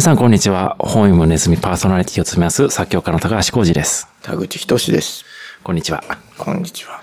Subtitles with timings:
[0.00, 0.76] 皆さん、こんにちは。
[0.78, 4.08] 本読むネズミパーソナリティを務めます、作曲家の高橋浩二です。
[4.22, 5.26] 田口仁です。
[5.62, 6.02] こんにちは。
[6.38, 7.02] こんにちは。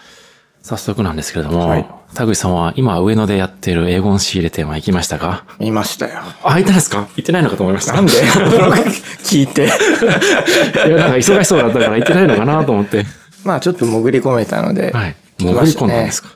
[0.63, 5.45] 早速なんですけれども、はい田口さんは今上野でやっている英語仕入れ店は行きましたか？
[5.59, 6.21] 見ましたよ。
[6.43, 7.07] あ、行ってないですか？
[7.15, 7.93] 行ってないのかと思いました。
[7.93, 8.11] なんで？
[8.13, 9.65] 聞いて。
[10.89, 13.05] いや、なんか忙しそうだったから行ってないのかなと思って。
[13.43, 14.91] まあちょっと潜り込めたので。
[14.91, 15.15] はい。
[15.37, 16.29] 行もう振り込んだんですか？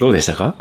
[0.00, 0.54] どうでしたか？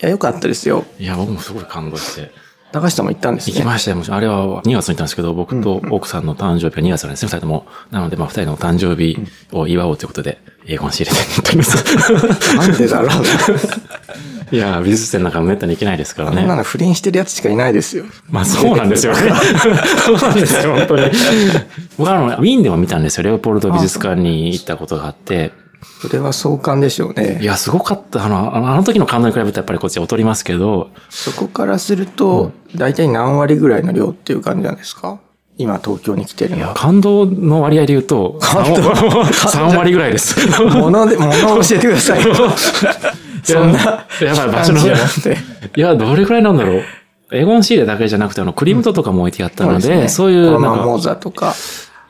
[0.00, 0.86] いや、よかったですよ。
[0.98, 2.32] いや、僕もすごい感動して。
[2.76, 3.54] 高橋さんも行ったんですね。
[3.54, 4.02] 行きましたよ。
[4.10, 7.66] あれは2月に行ったんですけど、僕と奥さんの誕生日は2月なんですね、二人とも。
[7.90, 9.18] なので、まあ、二人の誕生日
[9.52, 12.56] を祝おうということで、英語の仕入れ店に行っております。
[12.56, 13.14] なんでだろうな。
[14.52, 16.48] いや、美術展なんかめったに行けないですからこんなね。
[16.56, 18.04] の不倫してるやつしかいないですよ。
[18.28, 19.20] まあそうなんですよね。
[20.04, 21.10] そうなんですよ、本当に。
[21.96, 23.22] 僕はあの、ウィーンでも見たんですよ。
[23.22, 25.52] レオポルト美術館に行ったことがあって。
[26.00, 27.38] それは壮観でしょうね。
[27.40, 28.24] いや、すごかった。
[28.24, 35.18] あの、あの時の感動に比べるとやっぱりこっち劣りますけど、そこからすると、大体何割ぐらいの量っていう感じなんですか？
[35.58, 36.74] 今東京に来てるいや、のは。
[36.74, 40.36] 感動の割合で言うと、3, 割ぐらいです。
[40.60, 42.34] 物で、物を教えてくださいよ。
[43.42, 43.78] そんな、
[44.20, 44.80] やっぱり場所の。
[44.80, 46.82] いや、どれくらいなんだろう。
[47.32, 51.54] エゴンシーレだけじゃなくて、あの、クリムトとかも置いてあったので、そういう、なんか、ロマンモーザとか。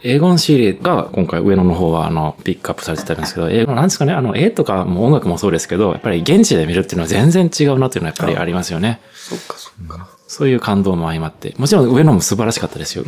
[0.09, 9.01] エゴンシーレが今回上野の方はあの、ピックアップされてたんですけど、英語なんですかね、あの、絵とかも音楽もそうですけど、やっぱり現地で見るっていうのは全然違うなっていうのはやっぱりありますよね。
[9.13, 10.09] そっかそっか。
[10.29, 11.55] そういう感動も相まって。
[11.59, 13.05] もちろん上野も素晴らしかったですよ。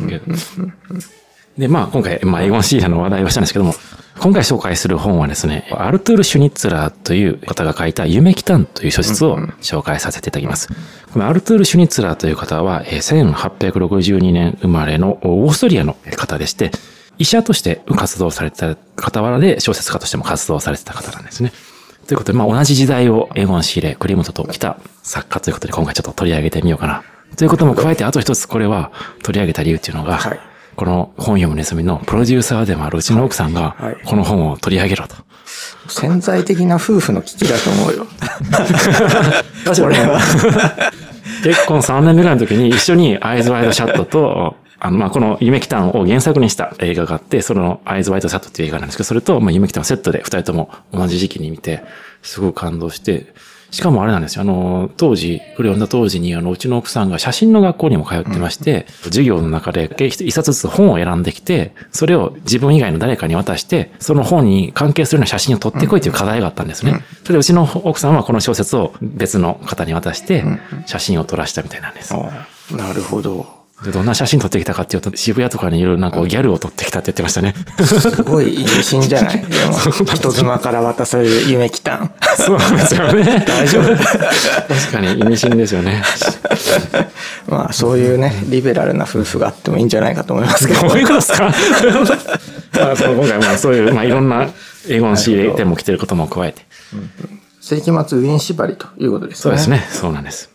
[1.59, 3.73] で、まあ今回、まあエゴンシーレの話題をしたんですけども、
[4.17, 10.69] 今回紹介する本はですね、アルトゥール・シュニッツラーという方が書いた夢来たんという書説を紹介させていただきます。
[11.11, 16.71] このアルトゥール・シュニッツラーという方は、1862年生まれのオーストリアの方でして、
[17.17, 21.51] 医者として活動されてた傍らで小説家としても活動されてた方なんですね。
[22.07, 27.03] ということで、まあ同じ時代をエゴン・シーレ、クリムトと来た作家ということで今回ちょっと取り上げてみようかな。
[27.35, 28.93] ということも加えて、あと一つこれは
[29.23, 30.48] 取り上げた理由っていうのが、はい
[30.79, 35.15] この本読むネズミのプロデューサーでもあるうちの奥さんがはい、この本を取り上げろと。
[35.89, 38.07] 潜在的な夫婦の危機だと思うよ。
[39.65, 40.91] これは。
[41.43, 51.83] 結婚3年目ぐらいの時に一緒にアイズワイドシャットと、あの、まあ、この夢来たんを原作にした映画があって、そのアイズワイドシャットっていう映画なんですけど、それと、まあ、夢来たんをセットで二人とも同じ時期に見て、
[52.21, 53.33] すごく感動して、
[53.71, 54.41] しかもあれなんですよ。
[54.41, 67.03] あの、当時、これ読んだ当時に、あの、うちの奥さんが写真の学校にも通ってまして、授業の中で一冊ずつ本を選んできて、それを自分以外の誰かに渡して、その本に関係するような写真を撮ってこいという課題があったんですね。
[67.23, 70.43] それでうちの奥さんはこの小説を別の方に渡して、
[70.85, 72.13] 写真を撮らしたみたいなんです。
[72.15, 73.58] あなるほど。
[73.83, 77.55] で、どんな写真撮ってきたかっていうと、渋谷とかにいるなんかギャルを撮ってきたって言ってましたね。
[77.85, 79.39] すごい意味深じゃない？
[79.39, 82.13] でも、人妻から渡される夢来たん。
[82.37, 83.45] そうなんですよね。
[83.47, 86.03] 大丈夫確かに意味深ですよね。
[87.47, 90.81] まあ、そういうね、リベラルな夫婦があってもいいんじゃないかと思いますけど。
[90.87, 91.49] どういうことですか？
[92.73, 94.49] まあ、その今回まあそういう、まあいろんな
[94.89, 96.63] 英語の仕入れ店も来てることも加えて。
[97.61, 99.41] 世紀末ウィン縛りということですね。
[99.41, 99.87] そうですね。
[99.89, 100.49] そうなんです。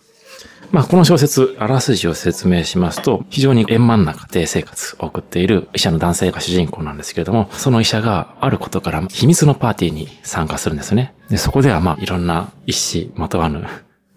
[0.75, 11.15] まあ、この小説、あらすじを説明しますと、非常に円満な家庭生活を送っている医者の男性が主人公なんですけれども、その医者があることから秘密のパーティーに参加するんですね。
[11.31, 13.65] で、そこではまあ、いろんな医師まとわぬ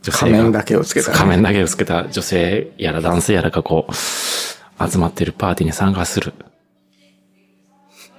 [0.01, 1.15] 女性が仮面だけをつけた、ね。
[1.15, 6.33] 仮面だけをつけた女性やら男性やらがこう、集まっているパーティーに参加する。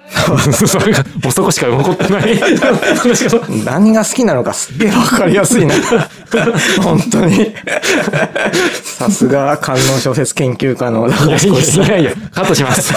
[0.66, 2.38] それが、もうそこしか残ってない。
[3.64, 5.74] 何が好きなのかすっげえわかりやすいな。
[6.82, 7.52] 本当に。
[8.82, 11.10] さすが観音小説研究家のい
[11.88, 12.94] やいやカットします。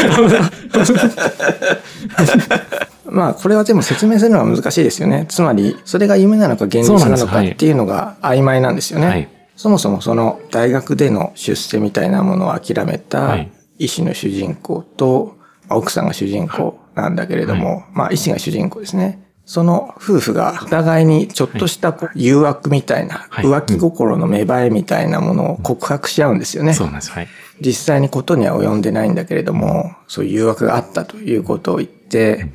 [3.05, 5.25] まあ、これはでも説明するのは難しいですよね。
[5.27, 9.07] つまり、それが夢なのか現実なのかっていうのが曖昧なんですよね。
[9.07, 9.27] はい
[9.61, 15.35] そもそもその大学での出世みたいなものを諦めはたい医師の主人公と、
[15.67, 19.27] まあ奥さんが主人公なんだけれども、まあ医師が主人公ですね。
[19.45, 23.45] その夫婦がお互いにちょっとした誘惑みたいな、はい。
[23.45, 26.73] 浮気心の芽生えみたいなものを告白し合うんですよね。
[26.73, 27.11] そうなんです。
[27.11, 27.27] はい。
[27.59, 32.49] 実際にことには及んでないんだけれども、そういう誘惑があったということを言って、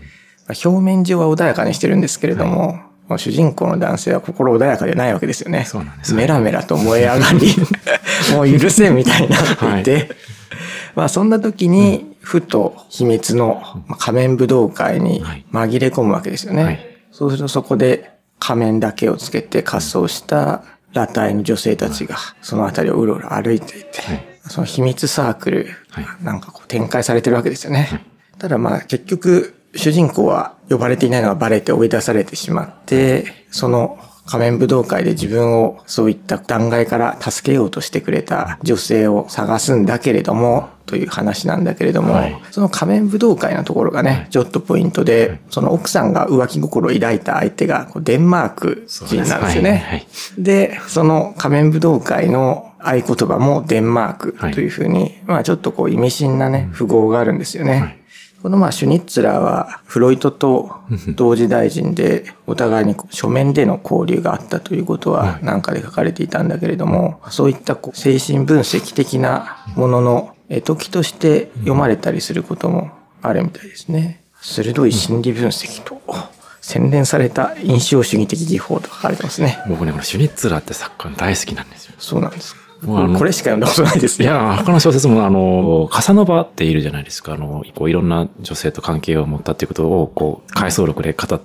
[0.48, 2.78] まあ表面上は穏やかにしてるんですけれども、
[3.08, 5.64] この主人公の男性は心穏やかでないわけですよね。
[5.64, 6.14] そうなんです。
[6.14, 7.54] メラメラと燃え上がり、
[8.34, 10.10] もう許せみたいになっていて、
[10.96, 15.22] まあそんな時に、ふと秘密のまあ仮面武道会に
[15.52, 16.64] 紛れ込むわけですよね。
[16.64, 16.81] はい。
[17.12, 18.10] そうするとそこで
[18.40, 24.26] 仮面だけをつけて仮装した裸体の女性たちがその辺りをうろうろ歩いていて、はい。
[24.48, 28.04] その秘密サークルはい、なんかこう展開されてるわけですよね。
[28.38, 42.40] ただまあ結局、主人公は呼ばれていないのがバレて追い出されてしまって、その仮面武道会で自分をそういった段階から助けようとしてくれた女性を探すんだけれども、という話なんだけれども、はい。
[42.52, 49.70] その仮面武道会のところがね、ちょっとポイントで、その奥さんが浮気心を抱いた相手がデンマーク人なんですよね。
[49.70, 49.81] はい。
[49.81, 50.06] はい。
[50.38, 58.05] で、その仮面武道会の合言葉もデンマークというふうに、まあちょっとこう意味深なね、符号があるんですよね。
[58.46, 60.76] このまあシュニッツラーはフロイトと
[61.16, 74.22] 同時大臣でお互いに書面での交流があったということは何かで書かれていたんだけれども、そういったこう精神分析的なものの絵解きとして読まれたりすることもあるみたいですね。
[74.40, 76.00] 鋭い心理分析と
[76.60, 79.58] 洗練された印象主義的技法と書かれてますね。
[79.69, 81.94] 僕ね、このシュニッツラーって作家大好きなんですよ。
[81.99, 82.54] そうなんです。
[82.82, 84.26] もうこれしか読んだことないですね。
[84.26, 87.34] いや、他の小説も、あの、カサノバっているじゃないですか。
[87.34, 91.40] あの、こういろんな女性と関係を持ったっていうことを、こう、回想録で語っ、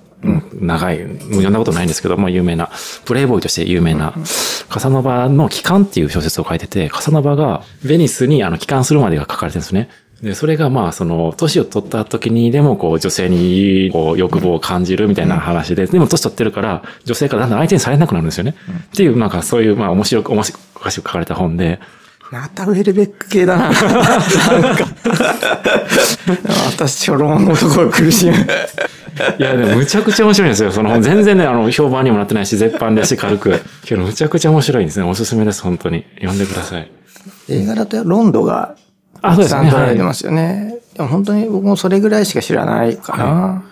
[0.54, 2.70] 長い、読んだことないんですけど、まあ有名な、
[3.04, 4.14] プレイボーイとして有名な、
[4.68, 9.88] カサノバの帰還っていう小説を書いてて、カサノバがベニスにあの帰還するまでが書かれてるんですね。
[10.22, 18.54] で、それがまあ、その、年を取った時にでも、こう、女性に、こう、欲望を感じるみたいな話で、でも年取ってるから、女性からだんだん相手にされなくなるんですよね。
[18.92, 21.80] っていう、なんかそういう、まあ、面白く、面白く書かれた本で、
[22.30, 23.64] またウェルベック系だな。
[23.64, 23.74] なん
[24.76, 24.86] か。
[26.78, 28.32] 私、初老のところ苦しむ。
[28.32, 30.72] いや、でもむちゃくちゃ面白いんですよ。
[30.72, 33.60] その本、全然ね、あの、評判にもなってないし、絶版だし、軽く。
[33.84, 35.04] けど、むちゃくちゃ面白いんですね。
[35.04, 36.06] おすすめです、本当に。
[36.14, 36.90] 読んでください。
[37.50, 38.76] 映画だとロンドが
[39.22, 39.60] あ、そうですね。
[39.60, 40.74] たくさん撮られてはいますよね。
[40.94, 43.64] でも本当に僕もそれぐらいしか知らないかな。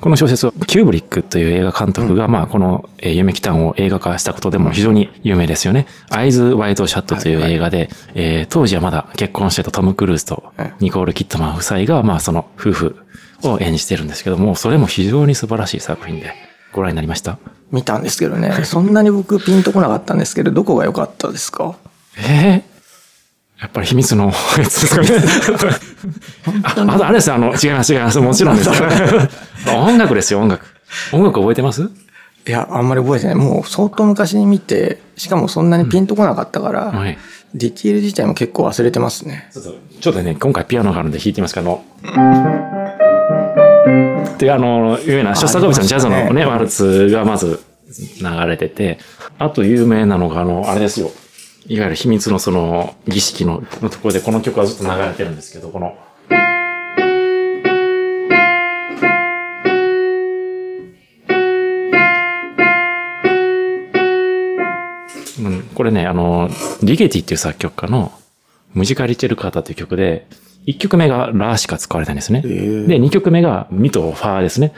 [0.00, 5.86] この小説を、キューブリックという映画監督が、まあ、この、えー夢奇譚を映画化したことでも非常に有名ですよね。
[6.08, 12.96] Eyes Wide Shut という映画で、えー当時はまだ結婚してたトム・クルーズとはいニコール・キッドマン夫妻が、まあ、その夫婦
[13.42, 16.32] を演じてるんですけども、それも非常に素晴らしい作品で、
[16.72, 17.36] ご覧になりました？
[17.70, 18.52] 見たんですけどね。
[18.64, 21.76] そんなに僕ピンとこなかったんですけど、どこが良かったですか？
[22.16, 22.69] ええ
[23.60, 25.08] やっぱり秘密の やつですかね。
[26.62, 28.18] ああとあれですよ、あの、違います、違います。
[28.18, 28.70] もちろんです。
[29.74, 30.64] 音楽ですよ、音楽。
[31.12, 31.82] 音楽覚えてます？
[31.82, 33.34] いや、あんまり覚えてない。
[33.34, 37.18] もう相当昔に見て、しかもそんなにピンとこなかったから、はい。
[37.54, 39.50] ディティール自体も結構忘れてますね。
[40.00, 47.60] ちょっと、ね、今回ピアノがあるんで弾いてみますけど、あの、っていうあの、有名な、ショスタコービチのジャズのねワルツがまず
[48.22, 48.98] 流れてて、
[49.38, 51.10] あと有名なのが、あの、あれですよ。
[51.70, 55.96] いわゆる秘密のその儀式ののところでこの曲はずっと流れてるんですけど、この、
[65.38, 66.50] うん、これね、あの、
[66.82, 68.10] リゲティっていう作曲家の
[68.74, 70.26] ムジカリチェルカータっていう曲で、
[70.66, 72.42] 1曲目がラーしか使われたんですね。
[72.44, 74.72] ーで、2曲目がミとファーですね。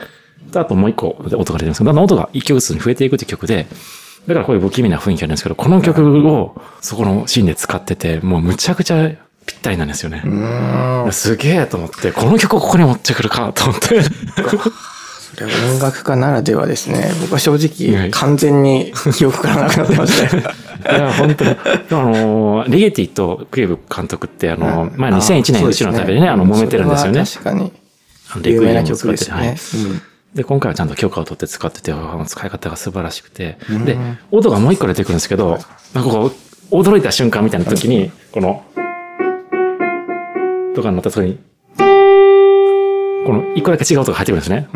[0.50, 3.66] であともう1個音が出てるんですけど、だんだん音が1曲ずつに増えていくっていう曲で、
[4.26, 9.10] だからこういう不気味な雰囲気あるんですけど、この曲をそこのシーンで使ってて、もうむちゃくちゃ
[9.46, 10.22] ぴったりなんですよね。
[11.10, 14.00] すげえと思って、この曲をここに持ってくるかと思って。
[15.34, 17.10] それは音楽家ならではですね。
[17.22, 20.44] 僕は正はい直完全に記憶からなくなってましたね。
[20.82, 21.50] いや、本当に。
[21.50, 21.56] あ
[21.90, 27.24] の、リゲティとクリエブ監督って、あの、まあ、2001年後ろの旅でね、あの、揉めてるんですよね。
[27.24, 27.72] 確かに。
[28.44, 29.36] 有名な曲ですね。
[29.36, 29.48] はい。
[29.48, 30.02] うん
[30.34, 33.58] で、今回はちゃんと許可を取って使ってて、あの使い方が素晴らしくて。
[33.84, 33.98] で、
[34.30, 35.58] 音がもう一個出てくるんですけど、
[35.94, 36.32] なんかこ
[36.70, 38.64] う、驚いた瞬間みたいな時に、この、
[40.74, 41.38] とかになった時に、
[43.26, 44.68] この一個だけ違う音が入ってくるんですね。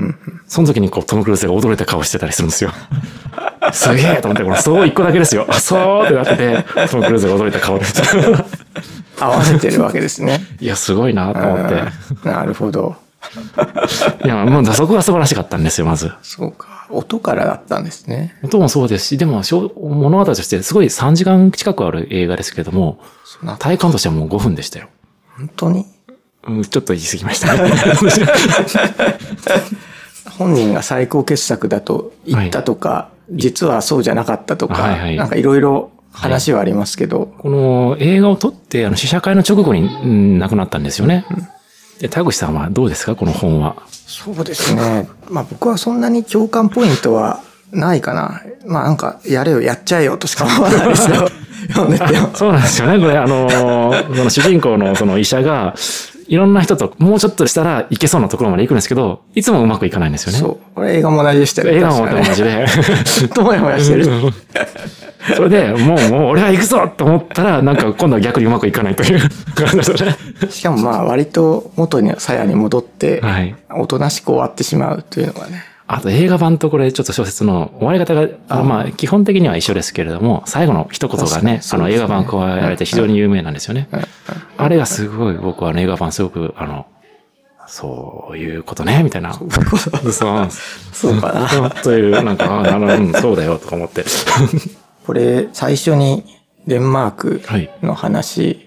[0.46, 2.70] その時にこう、トム・クルーズが驚いた顔してたりするんですよ。
[3.72, 5.46] すげえと思って、この、そう一個だけですよ。
[5.48, 8.02] あそうってなって、トム・クルーズが驚いた顔です。
[9.18, 10.42] 合わせてるわけですね。
[10.60, 11.74] いや、すごいなと思って。
[11.74, 13.05] うんなるほど。
[14.24, 16.12] いや、もうそこが素晴らしかったんですよ、まず。
[16.22, 16.86] そうか。
[16.90, 18.36] 音からだったんですね。
[18.42, 22.98] 音もそうですし、でもしょう物語としてすごい3時間近くある映画ですけれども、
[23.58, 24.88] 体感としてはもう5分でしたよ。
[25.36, 25.86] 本当に？
[26.46, 27.72] うん、ちょっと言い過ぎましたね。
[30.38, 41.24] 本人が最高傑作だと言ったとか、実はそうじゃなかったとか、はいはいなんかいろいろ話はありますけど、この映画を撮って、あの、試写会の直後に、うん亡くなったんですよね。
[42.00, 43.82] で、田口さんはどうですかこの本は？
[43.88, 45.08] そうですね。
[45.28, 48.42] まあ僕はそんなに共感ポイントはないかな。
[48.66, 51.28] まあなんか、やれよ、やっちゃえよとしか思わないですよ。
[51.68, 52.34] 読んでても。
[52.34, 52.98] そうなんですよね。
[52.98, 55.74] これ、あの、その主人公のその医者が、
[56.28, 60.38] いろんな人ともうちょっとしたらいけそうなところまで行くんですけど、いつもうまくいかないんですよね。
[60.38, 60.74] そう。
[60.74, 61.78] これ映画も同じでしたよね。
[61.78, 62.66] 映画も同じで。
[63.04, 64.06] ずっともやもやしてる。
[65.34, 69.20] それで、もう、もう俺は行くぞと思ったら、なんか今度は逆にうまくいかないという
[69.54, 70.16] 感じですね。
[70.50, 73.54] しかもまあ割と元に鞘に戻って、はい。
[73.70, 83.88] おとなしく終わってしまうというのがね、あと映画版とこれちょっと小説の終わり方が、あまあ基本的には一緒ですけれども、最後の一言がね、確かにあの映画版加えられて非常に有名なんですよね。
[84.56, 86.86] あれがすごい僕はあの映画版すごく、あの、
[87.68, 89.32] そういうことね、みたいな。
[89.34, 89.50] そう
[90.92, 91.70] そうかな。
[91.70, 94.04] という、なんか、あなるほどうん、そうだよ、とか思って。
[95.06, 96.24] これ、最初に
[96.66, 97.70] デンマークはい。
[97.82, 98.65] の話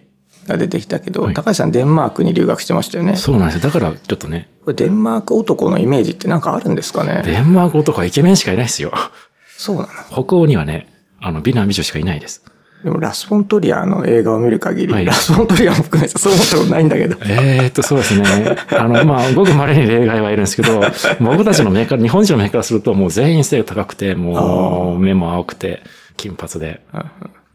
[0.50, 3.16] が出てきたけど、はい高橋さんデンマークに留学してましたよね。
[3.16, 3.62] そうなんですよ。
[3.62, 7.22] だから、ちょっとね、これデンマーク男のイメージってなんかあるんですかね？
[7.26, 8.92] デンマーク男はイケメンしかいないですよ。
[9.58, 9.88] そうなの
[10.26, 10.92] 北欧にはね、
[11.22, 12.44] あの、美男美女しかいないです。
[12.84, 17.18] でもラス・フォントリアの映画を見る限り、はいラス・フォントリアも含めてそう思ったことないんだけど。
[17.26, 18.56] えーっと、そうですね。
[18.72, 20.80] あの、 まあ、ごく稀に例外はいるんですけど、
[21.20, 25.82] 僕たちの目から、日本人の目からすると、もう全員背が高くて、もう、目も青くて、
[26.16, 26.80] 金髪で、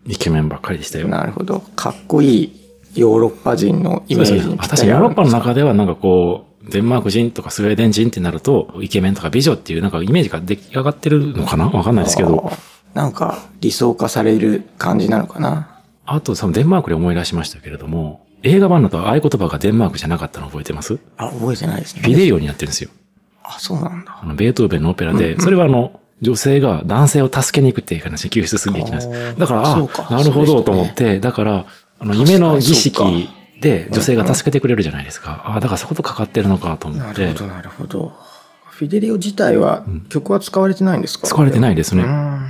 [0.07, 1.09] イケメンばっかりでしたよ。
[1.09, 1.61] なるほど。
[1.75, 2.64] かっこいい
[2.95, 11.69] ヨーロッパ人のイメージ確かにヨーロッパの中ではなんかこう、デンマーク人とかスウェーデン人ってなると、イケメンとか美女っていうなんかイメージが出来上がってるのかな？
[11.69, 12.51] わかんないですけど。
[12.95, 15.83] なんか理想化される感じなのかな。
[16.07, 20.99] あと、そのデンマークで思い出しましたけれども、映画版だと合言葉がデンマークじゃなかったの覚えてます？
[21.17, 22.03] あ、覚えてないですね。
[22.03, 22.91] フィデリオになってるんですよ。
[23.43, 24.19] あ、そうなんだ。
[24.23, 29.77] あの、ベートーベンのオペラで、それはあの、女性が男性を助けに行くっていう話で救出する劇なんですだから、あ、
[30.11, 31.67] なるほどと思って、だから、
[32.05, 33.29] あの、夢の儀式
[33.61, 35.43] で女性が助けてくれるじゃないですか。
[35.47, 37.39] あだからそことかかってるのかと思ってなるほ。
[37.39, 38.13] ど、なるほど。
[38.71, 41.27] フィデリオ自体は、曲は使われてないんですか？
[41.27, 42.03] 使われてないですね。
[42.03, 42.49] うん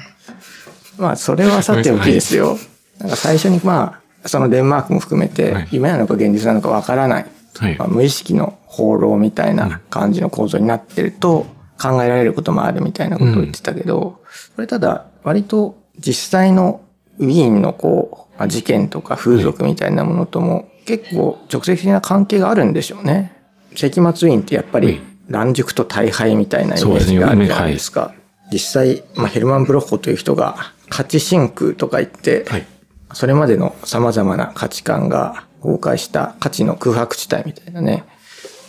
[0.98, 2.56] まあ、それはさておきですよ。
[2.98, 7.26] なんか最初にまあ、そのデンマークも含めはてい、夢なのか現実なのかわからない。
[7.58, 11.46] はいまあ、無意識の放浪みたいな感じの構造になってると
[11.80, 14.20] 考えられることもあるみたいなことを言ってたけど、
[14.56, 16.80] これただ割と実際の
[17.18, 23.32] ウィーンのこう、まあ事件とか風俗みたいなものとも結構直接的な関係があるんでしょうね。
[23.74, 28.14] 世紀末ウィーンってやっぱり乱熟と大敗みたいなイメージがあるじゃないですか。
[28.52, 30.56] 実際、まあ、ヘルマン・ブロッホという人が
[30.90, 32.66] 価値真空とか言って、はい。
[33.12, 38.04] それまでの様々な価値観が崩壊した価値の空白地帯みたいなね。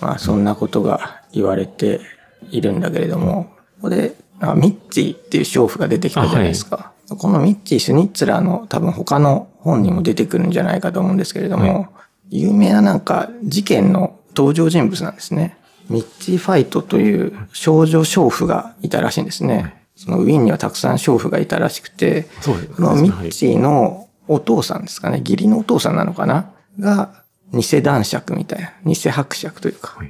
[0.01, 1.99] まあそんなことが言われて
[2.51, 6.93] いるんだけれども、ここであミッチーっていう娼婦が出てきたじゃないですか。
[7.09, 11.87] このミッチー・シュニッツラーの多分他の本にも出てくるんじゃないかと思うんですけれども、
[12.29, 15.57] 有名ななんか事件の登場人物なんですね。
[15.89, 19.85] ミッチー・ファイトという少女娼婦がいたらしいんですね。
[19.95, 26.51] そのウィーンにはたくさん娼婦がいたらしくて、そのミッチーのお父さんですかね、義理のお父さんなのかな？
[26.79, 30.07] が、偽男爵みたいな、偽伯爵というか、はい。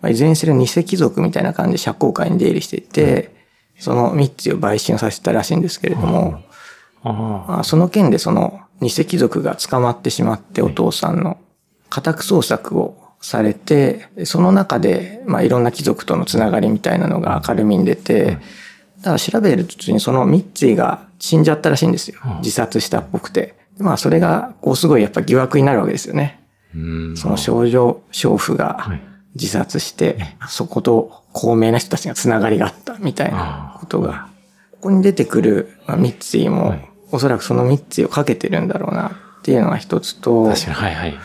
[0.00, 3.39] まあ、いずれにせよ偽貴族みたいな感じで社交界に出入りしていて、
[3.80, 6.42] そのミッチーを売春させたらしいんですけれども、
[7.02, 11.38] あまあ、その件でその偽貴族が捕まってしまってお父さんの
[11.88, 18.38] 家宅捜索をされて、その中で、まあ、いろんな貴族とのつながりみたいなのが明るみに出て、
[18.98, 22.18] だから調べる途中にそのミッチーが死んじゃったらしいんですよ。
[22.38, 23.54] 自殺したっぽくて。
[23.78, 26.42] まあそれが、こうすごいやっぱ疑惑になるわけですよね。
[27.16, 28.76] その少女娼婦が。
[28.78, 30.18] はい自殺して、
[30.48, 34.28] そこと高名な人たちがつながりがあったみたいなことが。
[34.72, 36.74] ここに出てくる、まあ、ミッツィも、
[37.12, 41.18] おそらくそのミッツィをかけてるんだろうなっていうのが一つと、確かに、はいはい。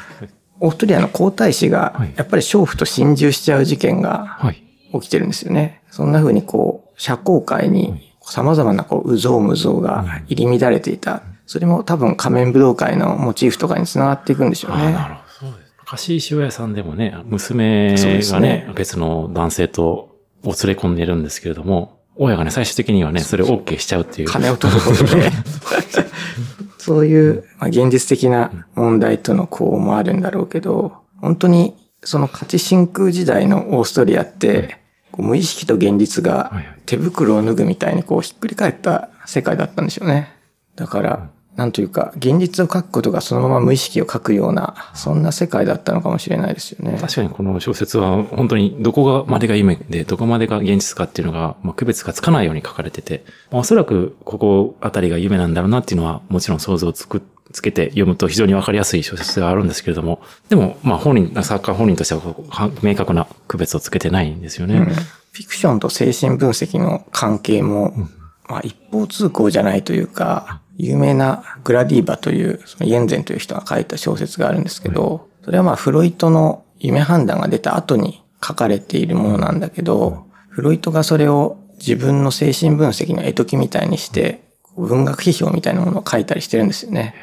[0.60, 4.62] オーストリアの皇太子がはい、やっぱり娼婦と心中しちゃう事件がはい。
[4.94, 5.82] 起きてるんですよね。
[5.92, 11.22] そんな風にこう、社交界に様々なこう、うぞうむぞうが入り乱れていた。
[11.46, 14.92] それも多分仮面武道会のモチーフとかにつながっていくんでしょうああ、なね。
[14.94, 15.16] るほど。
[15.86, 24.28] 貸し塩屋さんでもね、娘がねね、別の男性とを連れ込んでるんですけれども、親がね、最終的にはね、それを OK しちゃうっていう。
[24.28, 25.32] 金を取ることで。
[26.78, 34.78] そういう、まあ、現実的な問題とのこうもあるんだろうけど、本当にその価値真空時代のオーストリアって、
[35.12, 36.52] こう無意識と現実が
[36.86, 40.30] 手袋を脱ぐみたいにこうひっくり返った世界だったんでしょうね。
[40.76, 46.98] だから、なんというか、現実を書くことがそのまま無意識を書くような、そんな世界だったのかもしれないですよね。
[47.00, 57.22] 確かにこの小説は本当にどこがまでが夢で、どこまでが現実かっていうのが、まあ、区別がつかないように書かれてて、まあ、おそらくここあたりが夢なんだろうなっていうのはもちろん想像つく、
[57.54, 64.76] つけて読むと非常にわかりやすい小説ではあるんですけれども、でも、まあ本人、作家本人としては明確な区別をつけてないんですよね。
[64.76, 64.88] うん
[65.36, 67.94] フィクションと精神分析の関係も、
[68.48, 84.44] まあ一方通行じゃないというか、有名なグラディーバという、そのイエンゼンという人が書いた小説があるんですけど、それはまあフロイトの夢判断が出た後に書かれているものなんだけど、フロイトがそれを自分の精神分析の絵解きみたいにして、
[84.78, 87.16] 文学批評みたいなものを書いたりしてるんですよね。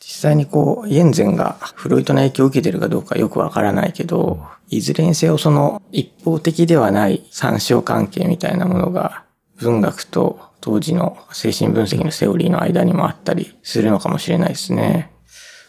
[0.00, 9.24] 実際にこう、イエンゼンがフロイトの影響を受けてるかどうかよくわからないけど、いずれにせよその一方的ではない参照関係みたいなものが
[9.56, 15.12] 文学と当時の精神分析のセオリーの間にもあったりするのかもしれないですね。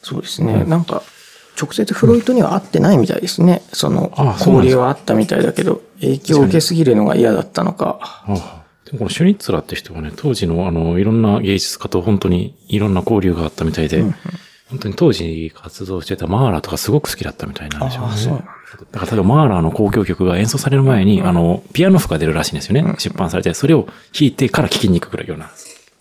[0.01, 0.63] そうですね。
[0.63, 1.03] なんか、
[1.61, 3.61] 直接フロイトには会ってないみたいですね。
[3.73, 7.99] その、交流はあったみたいだけど、影響を受けすぎるのが嫌だったのか。
[8.25, 14.15] あでもこのシュニッツラーって人はね、当時のあの、いろんな芸術家と本当にいろんな交流があったみたいで、うん
[14.69, 18.17] 本当に当時活動してたマーラーとかすごく好きだったみたいなんですよね。
[18.17, 18.43] そう
[18.91, 22.81] だから例えばマーラーの交響曲が演奏される前に、うん、あの、ピアノ譜が出るらしいんですよね。
[22.81, 25.49] うん、出版されて、それを弾いてから聴きに行くくらいような。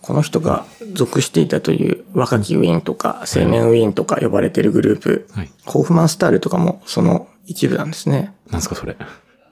[0.01, 8.33] この人が属していたという若きウィーンとか青年ウィーンとか呼ばれてるグループ、はい、ホーフマンスタールとかもその一部なんですね。
[8.47, 8.97] なんですかそれ。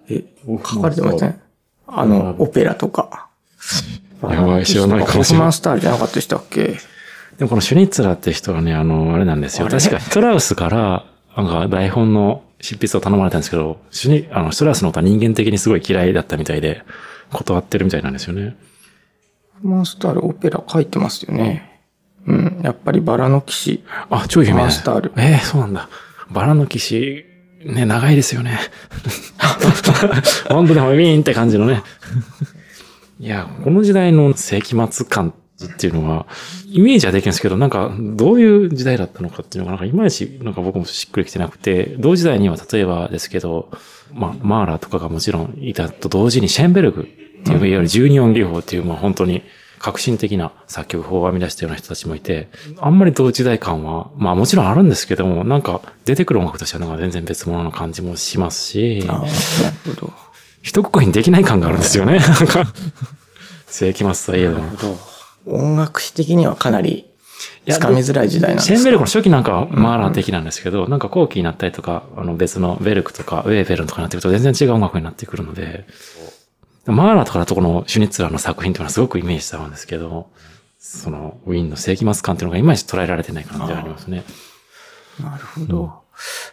[0.10, 1.42] え、書かれてません？
[1.88, 3.30] あの、オペラとか。
[4.24, 5.40] やばい、知らないかもしれない。
[5.40, 6.78] ホーフマンスタールじゃなかったでしたっけ？
[7.38, 9.68] でもこのシュニッツラーって人はね、あの、あれなんですよ。
[9.68, 16.84] 確かヒトラウスから、なんか台本の執筆を頼まれたんですけど、シュニ、あの、ヒトラウスのことは人間的にすごい嫌いだったみたいで、
[17.32, 18.56] 断ってるみたいなんですよね。
[19.62, 21.82] モンスタールオペラ書いてますよね。
[22.28, 22.62] うん。
[22.64, 23.84] やっぱりバラの騎士。
[24.10, 24.62] あ、超有名。
[24.62, 25.12] モンスタール。
[25.18, 25.90] ええー、そうなんだ。
[26.30, 27.26] バラの騎士、
[27.66, 28.60] ね、長いですよね。
[30.50, 31.84] 本当にウィーンって感じのね。
[33.20, 36.26] いや、この時代の世紀末感っていうのは、
[36.68, 43.70] イメージはできるんですけど、なんか、どういう時代だったのかっていうのが、なんかいまいち、なんか僕もしっくりきてなくて、同時代には例えばですけど、
[44.14, 47.06] まあ、マーラーとかがもちろんいたと同時に、シェンベルグっ
[47.44, 49.44] ていう、いわゆる12音技法っていう、まあ本当に
[49.80, 60.14] 革新的な作曲法を編み出したような人たちもいて、あんまり同時代感は、まあもちろんあるんですけども、なんか出てくる音楽としてはなんか全然別物の感じもしますし、なるほど。
[60.62, 62.18] 一括りにできない感があるんですよね。
[62.18, 62.66] なんか、
[63.68, 64.54] 世紀末といえど。
[64.54, 65.15] なるほど。
[65.46, 67.06] 音楽史的にはかなり
[67.70, 68.76] つかみづらい時代なんですか？
[68.76, 75.86] シェンベルクの初期なんかはマーラー的なんですけど、うんうん、なんか後期になったりとか、あの別のベルクとかウェーベルンとかになってくると全然違う音楽になってくるので、
[76.86, 80.30] マーラーとかだとこのシュニッツラーの作品っていうのはすごくイメージしたんですけど、
[80.80, 84.24] そのウィーンの世紀末感っていうのがいまいち捉えられてない感じがありますね。
[85.20, 85.90] なるほど、うん。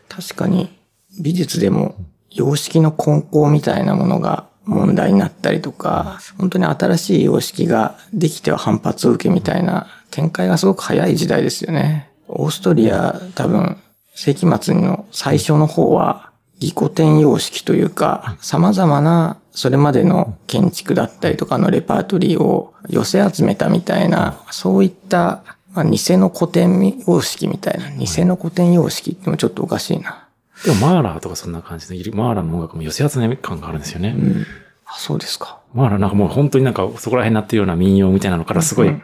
[0.09, 0.77] 確かに
[1.21, 1.97] 美術でも
[2.31, 12.11] 様式の根高みたいなものが問題になったりとか、本当に新しい様式ができては反発を受けみたいな展開がすごく早い時代ですよね。
[12.29, 13.77] オーストリア多分
[14.15, 25.43] 世紀末の最初の方は義古典様式というか、様々なそれまでの建築だったりとかのレパートリーを寄せ集めたみたいな、そういった
[25.75, 30.22] まあ、偽の古典様式みたいな、偽の古典様式ってもちょっとおかしいな。
[30.65, 34.15] でもマーラーとかそんな感じで、マーラーの音楽も寄せ集め感があるんですよね。
[34.17, 34.47] うん。
[34.87, 35.61] あ、そうですか。
[35.75, 39.03] マーラーなんかもう本当になんかそこら辺になってるような民謡みたいなのからすごい、うん、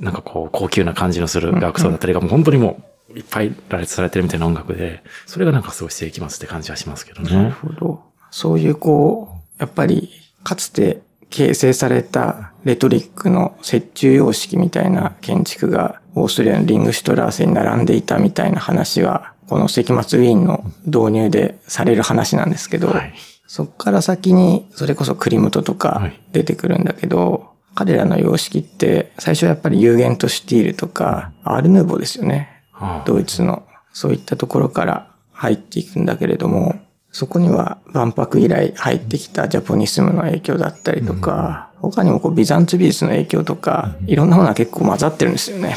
[0.00, 2.82] なんかこう高級な感じのする楽奏だったりがもう本当にも
[3.14, 7.30] ういっぱい羅列されてるみたいな音楽で、それがなんかすごい世紀末って感じはしますけどね。
[7.34, 8.02] なるほど。
[8.30, 10.10] そういうこう、やっぱり
[10.44, 23.14] かつて形成されたレトリックの折衷様式みたいな建築がオーストリアのリングシュトラーセに並んでいたみたいな話はこの世紀末ウィーンの導入でされる話なんですけど、はい、
[23.48, 27.42] そこから先にそれこそクリムトとか出てくるんだけど、はい、
[27.74, 32.62] 彼らの様式って最初はやっぱりユーゲントシュティールとかアールヌーボーですよね。
[32.70, 33.66] はあ、ドイツの。
[33.92, 36.76] そういったところから入っていくんだけれども、
[37.10, 45.74] そこには万博以来入ってきたジャポニスムの影響だったりとか、うん、他にもこうビザンツ美術の影響とか、いろんなものが結構混ざってるんですよね。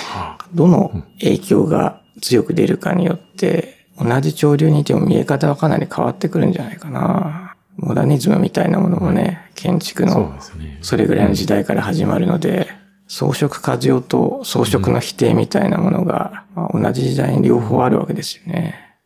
[0.53, 7.55] どの影響が強く出るかによって、同じ潮流にいても見え方はかなり変わってくるんじゃないかな。
[7.75, 10.33] モダニズムみたいなものもね、建築の
[10.81, 12.69] それぐらいの時代から始まるので、
[13.07, 18.97] 装飾過剰と装飾の否定みたいなものが、まあ、同じ時代に両方あるわけですよね。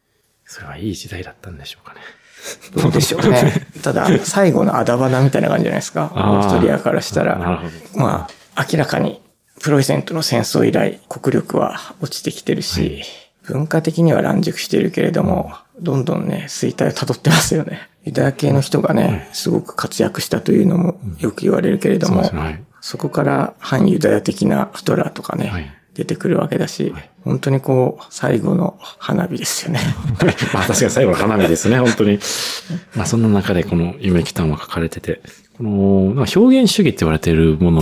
[0.46, 2.00] それはいい時代だったんでしょうかね。
[2.76, 3.68] どうでしょうね。
[3.82, 6.12] ただ、最後のあだ花みたいな感じじゃないですか。
[6.14, 7.62] オーストリアからしたら。
[7.96, 9.22] まあ、明らかに
[9.62, 13.04] プロイセントの戦争以来、国力は落ちてきてるし、はい、
[13.43, 17.89] 文化的には乱熟してるけれども、どんどんね、衰退を辿ってますよね。
[18.06, 22.24] ユダヤ系の人がね、すごく活躍したというのもよく言われるけれども、
[22.82, 26.93] そこから反ユダヤ的なヒトラーとかね、はい、出てくるわけだし、
[27.24, 29.80] 本当にこう、最後の花火ですよね。
[30.54, 32.20] まあ確かに最後の花火ですね、本当に。
[32.96, 35.22] まあそんな中でこの夢期間は書かれてて、
[35.58, 37.82] この、表現主義って言われているもの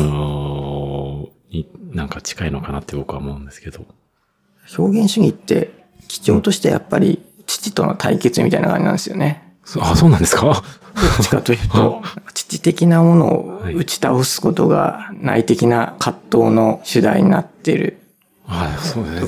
[1.55, 3.85] になんか近いのかなって僕は思うんですけど。
[4.77, 5.71] 表現主義って
[6.07, 9.53] 基調としてやっぱり父との対決みたいな感じなんですよね。
[9.79, 10.45] あ、そうなんですか？
[10.45, 12.01] どっちかというと、
[12.33, 17.97] 父的なものを打ち倒すことが内的な葛藤の主題になっている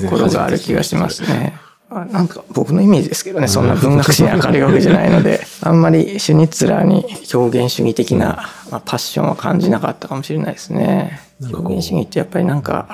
[0.08, 1.54] ころがある気がしますね。
[1.90, 11.20] あなんか僕のイメージですけどね、そんな文学史に明るいわけじゃないので、 あんまりシュニッツラーに表現主義的な、まあ、パッションは感じなかったかもしれないですね。
[11.40, 12.88] 表現主義ってやっぱりなんか、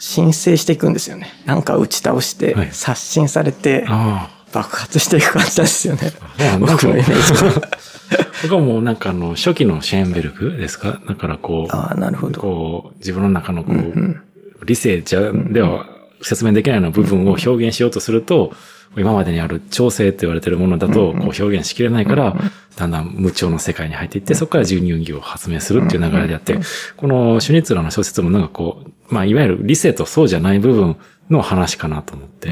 [0.00, 1.28] 申請していくんですよね。
[1.44, 6.12] なんか打ち倒してはい、刷新されて、あ爆発していく感じですよね。
[6.54, 6.58] あ。
[6.58, 7.68] 僕のイメージは。
[8.44, 11.00] 僕はもうなんかあの、初期のシェーンベルクですか？
[11.08, 12.40] だからこう、ああ、なるほど。
[12.40, 14.22] こう、自分の中のこう、うんうん
[14.64, 15.86] 理性じゃ、では
[16.20, 18.52] 説明できないような部分を表現しようとすると、
[18.96, 22.36] 今までにある調整って言われてるものだと、こう表現しきれないから、
[22.76, 26.58] だんだん無調の世界に入っていって、そこから十二音儀を発明するっていう流れであって、
[26.96, 30.96] このシュニッツラーの小説もなんかこう、まあ、いわゆる理性とそうじゃない部分
[31.30, 32.50] の話かなと思って、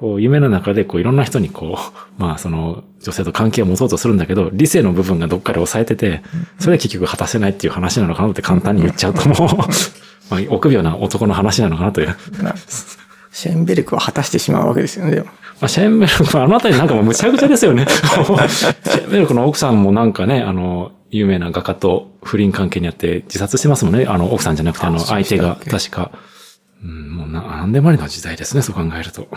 [0.00, 6.22] こう夢の中でこういろんな人にこう、 まあその女性と関係を持とうとするんだけど、理性の部分がどっかで抑えてて、
[6.58, 9.48] それで結局果たせないっていう話なのかなって簡単に言っちゃうともう、
[10.30, 12.16] まあ臆病な男の話なのかなという。
[13.30, 15.26] なシェーンベルクは果たしてしまうわけですよね、でも。
[15.26, 17.86] まあ、シェーンベルク、あのあたりなんかもうむちゃくちゃですよね。
[17.88, 24.06] シェーンベルクの奥さんもなんかね、あの、有名な画家と不倫関係にあって自殺してますもんね。
[24.06, 26.12] あの、奥さんじゃなくて、あの、相手が確か。
[26.82, 29.28] うん、もうな、なんでもありの時代ですね、そう考えると。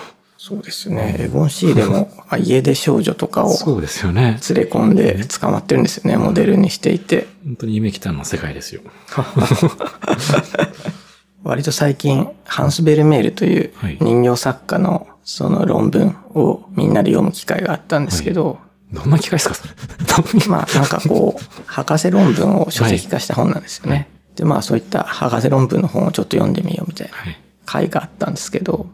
[0.46, 1.16] そうですよね。
[1.20, 4.40] エゴン・シーレも あ家出少女とかをそうですよね。
[4.50, 7.28] 連れ込んで捕まってるんですよね、モデルにしていて。
[7.46, 8.82] 本当に夢来たの世界ですよ。
[11.44, 18.60] 割と最近、ハンス・ベルメールというはい人形作家のその論文をみんなで読む機会があったんですけど、
[18.92, 19.74] どんな機会ですか、それ。
[20.48, 24.10] まあなんかこう、博士論文を書籍化した本なんですよね。
[24.36, 27.40] で、まあそういった博士論文の本をちょっと読んでみようみたいなはい。
[27.66, 28.88] 回があったんですけど、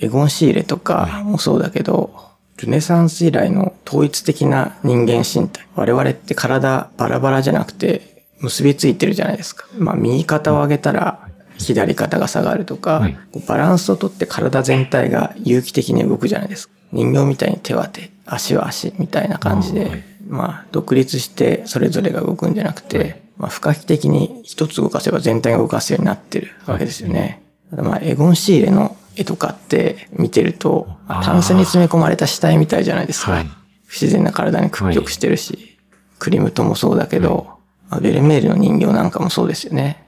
[0.00, 2.14] エゴン・シーレとかもそうだけど、
[2.56, 5.66] ルネサンス以来の統一的な人間身体。
[5.74, 9.66] 我々って体バラバラじゃなくて結びついてるじゃないですか。
[9.76, 11.28] まあ右肩を上げたら
[11.62, 16.74] 左肩が下がるとか、はいバランスをとって体全体が有機的に動くじゃないですか。
[16.92, 27.42] 人形みたいに手は手、足は足みたいな感じで、あはいまあ独立してそれぞれが動くんじゃなくて、はいまあ不可避的に一つ動かせば全体が動かすようになってるわけですよね。
[27.70, 33.32] ただまあ、エゴン・シーレの絵とかって見てると、あータンスに詰め込まれた死体みたいじゃないですか。
[33.32, 33.46] はい
[33.86, 35.78] 不自然な体に屈曲してるし、
[36.18, 37.58] クリムトもそうだけど、
[37.90, 40.01] まあベルメールの人形なんかもそうですよね。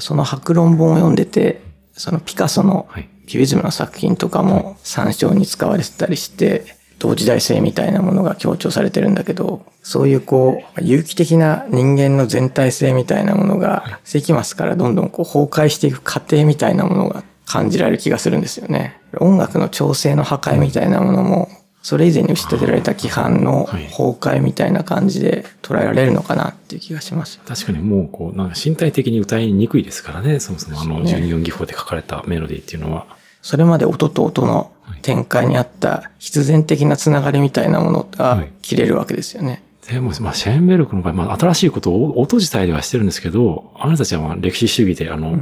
[0.00, 1.60] その白論本を読んでて、
[1.92, 3.08] そのピカソのはい。
[3.28, 6.64] キュビズムの作品とかも参照に使われてたりして、
[6.98, 19.00] 同時代性みたいなものが強調されてるんだけど、そういうこう、有機的な人間の全体性みたいなものが、世紀末からどんどんこう崩壊していく過程みたいなものが感じられる気がするんですよね。
[19.20, 21.48] 音楽の調整の破壊みたいなものも、
[21.82, 27.40] それ以前に打ち立てられた規範のはい崩壊みたいな感じで捉えられるのかなっていう気がします。
[27.46, 33.06] 確かにもう、こう、なんか身体的に歌いにくいですからね、そもそもあの、そうね12音技法で書かれたメロディーっていうのは。
[33.42, 39.62] それまで音と音の展開にあった必然的なつながりみたいなものがはい切れるわけですよね。
[39.88, 45.38] でも、まあ、シェーンベルクの場合、まあ、新しいことを音自体ではしてるんですけど、あなたたちはまあ歴史主義で、あの、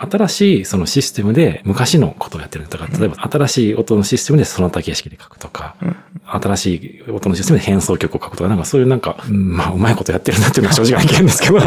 [0.00, 5.76] 新しいそのシステムで昔のことをやってるんだから、例えば新しい音のシステムでその他形式で書くとか、
[6.24, 9.56] 新しい音のシステムで変奏曲を書くとか、なんかそういうなんか、うん。
[9.56, 11.58] まあ、うまいことやってるなっていうのは正直な意見ですけど、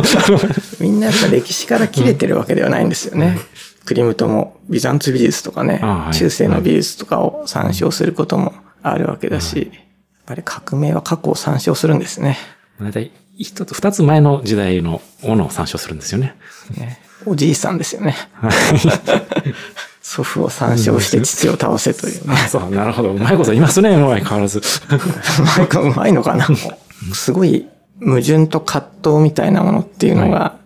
[0.79, 3.37] みんなやっぱ歴史から切れてるわけではないんですよね。
[3.85, 9.81] クリムトもビザンツ美術とかねあはい、中世の美術とかを参照することもあるわけだし、やっ
[10.25, 12.37] ぱり革命は過去を参照するんですね。
[12.79, 16.35] 大体一つ、二つ前の時代のものを参照するんですよね。
[16.77, 18.15] ねおじいさんですよね。
[20.01, 22.36] 祖父を参照して父を倒せというね。
[22.49, 23.12] そう、なるほど。
[23.12, 24.60] うまいこと言いますね、もう相変わらず。
[24.60, 24.62] う
[25.57, 26.47] まいかうまいのかな。
[27.13, 27.67] すごい
[27.99, 30.57] 矛盾と葛藤みたいなものっていうのが、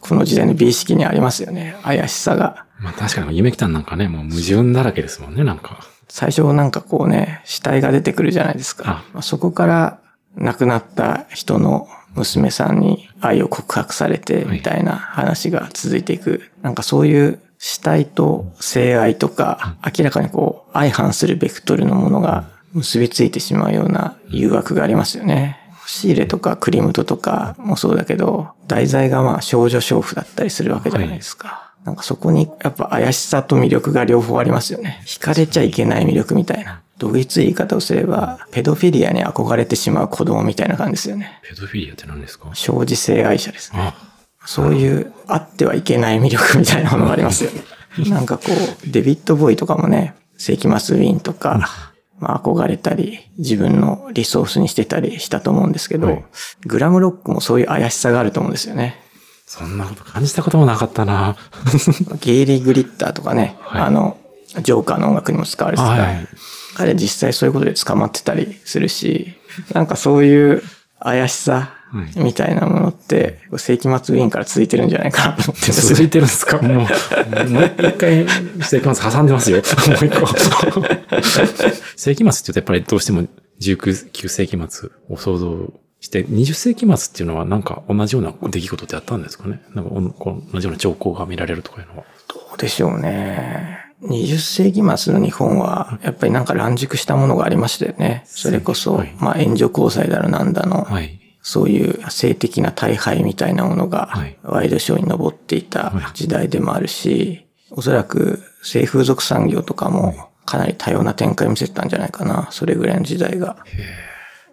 [0.00, 1.76] この時代の美意識にありますよね。
[1.82, 2.64] 怪しさが。
[2.80, 5.78] まあ確かに夢来たんなんかね、もう矛盾だらけですもんね、なんか。
[6.08, 8.84] 最初なんかこうね、死体が出てくるじゃないですか。
[8.86, 9.98] あまあそこから
[10.36, 16.42] 亡くなった人の娘さんに愛を告白されてみたいな話が続いていく。
[16.62, 25.58] なんかそういう死体と性愛とか、明らかにこう相反するベクトルのものが結びついてしまうような誘惑がありますよね。
[25.86, 31.72] シーレとかクリムトとかもそうだけど、題材がまあ少女娼婦だったりするわけじゃないですか。
[31.84, 35.02] なんかそこにやっぱ怪しさと魅力が両方ありますよね。
[35.06, 36.82] 惹かれちゃいけない魅力みたいな。
[37.00, 41.40] どぎつい言い方をすれば、ペドフィリアに憧れてしまう子供みたいな感じですよね。
[41.42, 42.50] ペドフィリアって何ですか？
[42.54, 43.78] 生じ性愛者ですね。
[43.80, 43.94] あ、
[44.46, 47.62] そういう、あってはいけない魅力みたいなものがありますよね。
[48.10, 48.44] なんかこ
[48.86, 51.68] う、デビッド・ボーイとかもね、世紀末ウィーンとか、
[52.20, 56.24] まあ憧れたり、自分のリソースにしてたりしたと思うんですけど、はい
[56.66, 59.00] グラムロックもそういう怪しさがあると思うんですよね。
[59.46, 61.36] そんなこと感じたこともなかったな。
[62.20, 64.16] ゲイリー・グリッターとかね、はいあの、
[64.62, 65.88] ジョーカーの音楽にも使われてた。
[65.88, 66.28] はい。
[66.80, 69.34] 彼実際そういうことで捕まってたりするし、
[69.74, 70.62] なんかそういう
[70.98, 71.74] 怪しさ
[72.16, 76.56] みたいなものって、世紀末ウィーンから続いてるんじゃないかなと思ってるんです続いてるんですか？
[76.62, 78.26] もう、もう一回、
[78.62, 79.58] 世紀末挟んでますよ。
[79.60, 79.62] も
[80.00, 80.26] う一個。
[81.96, 83.24] 世紀末って言うとやっぱりどうしても
[83.60, 89.60] 19世紀末を想像して、20世紀末っていうのはなんか同じような出来事ってあったんですかね？
[89.74, 92.04] なんか同じような兆候が見られるとかいうのは。
[92.28, 93.79] どうでしょうね。
[94.02, 98.24] 20世紀末の日本は、やっぱりなんか乱熟したものがありましたよね。
[98.26, 101.18] それこそ、はいまあ援助交際だろなんだの、はい。
[101.42, 112.48] そういう性的な大敗みたいなものがはい、ワイドショーに上っていた時代でもあるし、おそらく性風俗産業とかもかなり多様な展開を見せてたんじゃないかな。
[112.50, 113.56] それぐらいの時代が。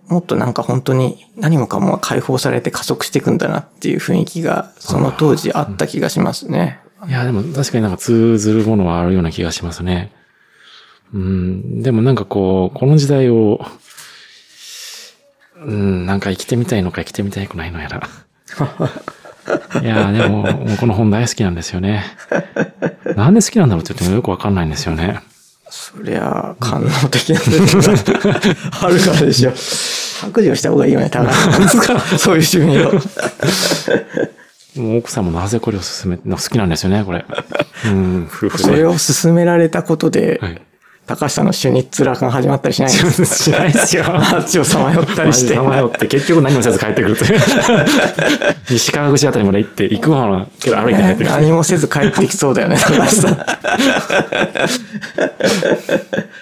[0.07, 6.79] もっとなんか本当に何もかもが解放されて加速していくんだなっていう雰囲気がその当時あった気がしますね。
[7.05, 10.11] いや、でも確かになんか通ずるものはあるような気がしますね。
[11.13, 13.63] うん、でもなんかこう、この時代を、
[15.63, 18.09] うん、なんか生きてみたいのか生きてみたくないのやら。
[19.81, 22.03] いや、でも、もうこの本大好きなんですよね。
[23.15, 25.21] なんで好きなんだろうって言ってもよくわかんないんですよね。
[25.69, 27.39] そりゃ、官能的な
[28.81, 29.53] あるからでしょ。
[30.21, 31.33] 白状した方がいいよね、高橋
[31.67, 31.99] さん。
[32.19, 33.01] そういう趣味を。
[34.79, 37.25] もう奥さんもなぜこれを勧め、好きなんですよね、これ。
[37.85, 38.63] うん、 夫婦で。
[38.63, 40.61] それを勧められたことで、はい。
[41.07, 44.03] 高橋さんのシュニッツラーが始まったりしないんです しないですよ。
[44.03, 45.55] 街をさまよったりして。
[45.55, 47.39] さまよって結局何もせず帰ってくるという。
[48.69, 51.29] 西川口あたりまで行って、行く方のけど歩いて帰ってくる。
[51.29, 53.37] 何もせず帰ってきそうだよね、高橋さん。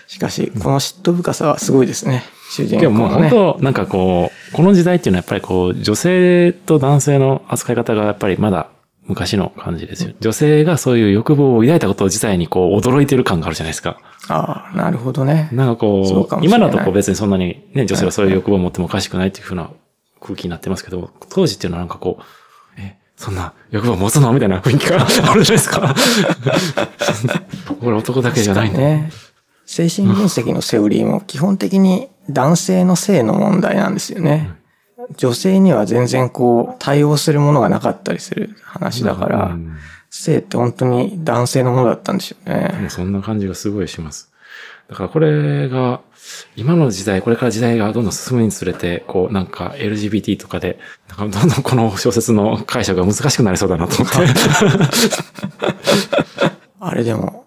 [0.08, 2.24] しかし、この嫉妬深さはすごいですね。
[2.52, 3.20] 主人でももう。
[3.22, 8.68] 本当、なんかこう、この時代っていうのはやっぱりこう、女性と男性の扱い方がやっぱりまだ
[9.08, 10.14] 昔の感じですよ。
[10.20, 13.98] 女性がそういう欲望を抱いたこと自体にこう、驚いてる感があるじゃないですか。
[14.28, 15.50] ああ、なるほどね。
[15.52, 19.70] なんかそうこう、今だとこう別にそんなにね、女性はそういう欲望を持ってもおかしくないっていうふうな
[20.22, 22.24] 空気になってますけど、当時っていうのはなんかこう、
[22.80, 25.94] え、そんな欲望を持つのみたいな雰囲気があるじゃないですか？
[27.82, 28.80] これ男だけじゃないんだ。
[28.80, 29.10] ね。
[29.66, 34.54] 精神分析のセオリーも基本的に男性の性の問題なんですよね。
[35.18, 39.78] 女性には全然こう対応するものがなかったりする話だから、うん
[40.16, 42.90] 性って本当に男性のものだったんでしょうもねう。
[42.90, 44.32] そんな感じがすごいします。
[44.88, 46.02] だからこれが、
[46.56, 54.18] 今の時代、これから時代がどんどん進むにつれて、こうなんか LGBT とかで、なんかどんどんこの小説の解釈が難しくなりそうだなと思って。
[56.80, 57.45] あれでも、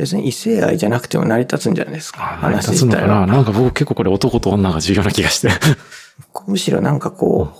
[0.00, 2.38] 別に異性愛じゃなくても成り立つんじゃないですか。
[2.42, 3.26] 成り話立つのかな？
[3.26, 5.50] なんか僕結構これ男と女が重要な気がして。
[6.46, 7.58] むしろなんかこう、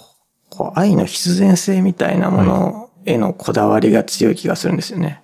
[0.48, 5.22] こう愛の必然性みたいなものへのこだわりが強い気がするんですよね。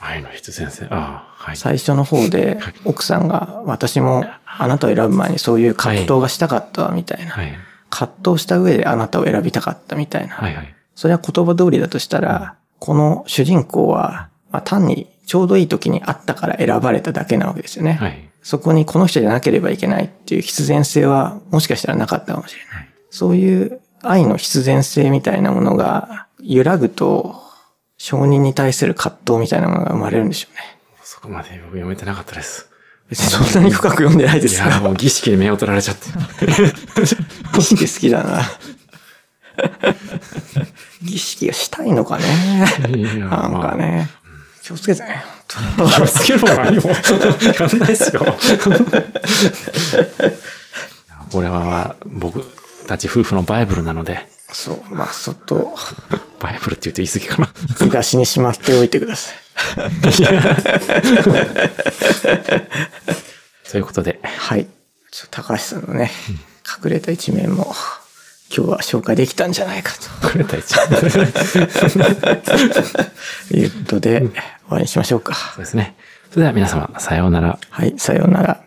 [0.00, 0.86] 愛の必先生。
[0.86, 1.56] ああ、はい。
[1.56, 7.30] 最初の方で奥さんが私もあなたを選ぶ前にそういう葛藤がしたかったみたいな。
[7.30, 7.54] はい。
[7.88, 10.34] 葛藤した上であなたを選びたかったみたいな。
[10.34, 10.74] はいはい。
[10.94, 17.94] それは言葉通りだとしたら、この主人公は、まあ、単にちょうどいい時にあったから選ばれただけなわけですよね。
[17.94, 18.30] はい。
[18.42, 22.88] そこにこの人じゃなければいけないっていう必然性はもしかしたらなかったかもしれない。
[23.10, 27.42] そういう愛の必然性みたいなものが揺らぐと、
[27.98, 30.60] 承認に対する葛藤みたいなものが生まれるんでしょうね。
[31.02, 32.68] そこまで僕読めてなかったです。
[33.08, 34.66] 別にそんなに深く読んでないですよ。
[34.66, 36.06] いや、もう儀式に目を取られちゃって。
[37.54, 38.42] 儀式好きだな。
[41.02, 42.24] 儀式がしたいのかね。
[43.18, 44.08] なんかね。
[44.66, 45.22] 気をつけてね。
[45.46, 46.90] 気をつけろ何も。
[46.90, 46.96] や
[47.68, 48.26] んないですよ。
[51.30, 52.42] これは僕
[52.88, 55.72] たち夫婦のバイブルなので、そう、まあ、そっと、
[56.40, 57.48] バイブルって言うと言い過ぎかな。
[57.80, 59.36] 引き出しにしまっておいてください。
[63.62, 64.66] そういうことで、はい。
[65.12, 66.10] ちょっと高橋さんのね、
[66.84, 67.72] 隠れた一面も、
[68.54, 70.86] 今日は紹介できたんじゃないかくれた一応。
[70.88, 71.06] と
[73.56, 74.22] いうことで、
[74.66, 75.34] 終わりにしましょうか。
[75.34, 75.96] そうですね。
[76.30, 77.58] それでは皆様、さようなら。
[77.70, 78.62] はい、さようなら。